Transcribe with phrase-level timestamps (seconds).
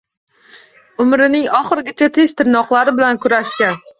[1.05, 3.81] Umrining oxirigacha tish-tirnoqlari bilan kurashgan.